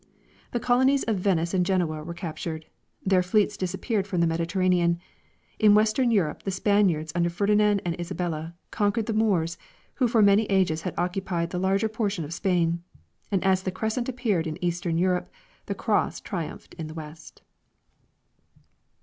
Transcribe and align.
The 0.51 0.59
colonies 0.59 1.03
of 1.03 1.17
Venice 1.19 1.53
and 1.53 1.63
Genoa 1.63 2.03
were 2.03 2.15
captured; 2.15 2.65
their 3.05 3.21
fleets 3.21 3.55
disappeared 3.55 4.07
from 4.07 4.19
the 4.19 4.25
Mediterranean. 4.25 4.97
In 5.59 5.75
western 5.75 6.09
Euroj)e 6.09 6.41
the 6.41 6.49
Spaniards 6.49 7.11
under 7.13 7.29
Ferdinand 7.29 7.83
and 7.85 7.95
Isabella 7.99 8.55
conquered 8.71 9.05
the 9.05 9.13
Moors, 9.13 9.59
Avho 9.99 10.09
for 10.09 10.23
many 10.23 10.45
ages 10.45 10.81
had 10.81 10.95
occupied 10.97 11.51
the 11.51 11.59
larger 11.59 11.87
portion 11.87 12.25
of 12.25 12.33
Spain; 12.33 12.81
and 13.31 13.43
as 13.43 13.61
the 13.61 13.69
Crescent 13.69 14.09
appeared 14.09 14.47
in 14.47 14.57
eastern 14.65 14.97
Europe, 14.97 15.29
the 15.67 15.75
Cross 15.75 16.21
triumphed 16.21 16.73
in 16.79 16.87
the 16.87 16.95
west. 16.95 17.43